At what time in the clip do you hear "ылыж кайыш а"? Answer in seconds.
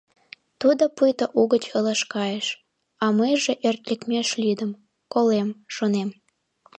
1.77-3.05